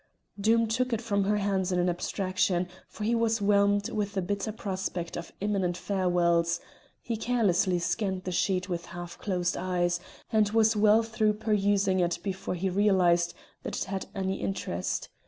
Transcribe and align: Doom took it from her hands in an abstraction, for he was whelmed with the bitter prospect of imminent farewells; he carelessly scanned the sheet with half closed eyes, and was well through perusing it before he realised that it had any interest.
Doom 0.39 0.65
took 0.65 0.93
it 0.93 0.99
from 0.99 1.25
her 1.25 1.37
hands 1.37 1.71
in 1.71 1.77
an 1.77 1.87
abstraction, 1.87 2.67
for 2.87 3.03
he 3.03 3.13
was 3.13 3.39
whelmed 3.39 3.89
with 3.89 4.15
the 4.15 4.21
bitter 4.23 4.51
prospect 4.51 5.15
of 5.15 5.31
imminent 5.39 5.77
farewells; 5.77 6.59
he 7.03 7.15
carelessly 7.15 7.77
scanned 7.77 8.23
the 8.23 8.31
sheet 8.31 8.67
with 8.67 8.87
half 8.97 9.19
closed 9.19 9.55
eyes, 9.55 9.99
and 10.31 10.49
was 10.49 10.75
well 10.75 11.03
through 11.03 11.33
perusing 11.33 11.99
it 11.99 12.17
before 12.23 12.55
he 12.55 12.67
realised 12.67 13.35
that 13.61 13.77
it 13.77 13.83
had 13.83 14.07
any 14.15 14.41
interest. 14.41 15.09